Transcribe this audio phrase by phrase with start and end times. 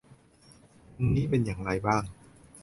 [0.97, 2.03] วันนี้เป็นอย่างไรบ้าง